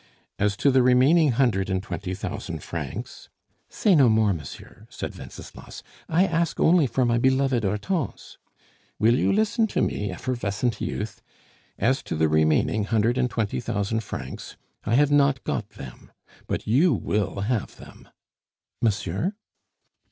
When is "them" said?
15.69-16.11, 17.77-18.07